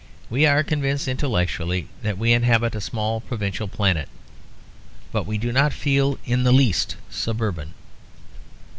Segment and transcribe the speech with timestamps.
[0.31, 4.09] We are convinced intellectually that we inhabit a small provincial planet,
[5.11, 7.75] but we do not feel in the least suburban.